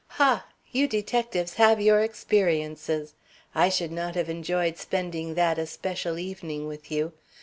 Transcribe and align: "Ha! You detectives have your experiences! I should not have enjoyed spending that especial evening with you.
"Ha! 0.17 0.47
You 0.71 0.87
detectives 0.87 1.53
have 1.61 1.79
your 1.79 1.99
experiences! 1.99 3.13
I 3.53 3.69
should 3.69 3.91
not 3.91 4.15
have 4.15 4.31
enjoyed 4.31 4.79
spending 4.79 5.35
that 5.35 5.59
especial 5.59 6.17
evening 6.17 6.65
with 6.65 6.91
you. 6.91 7.13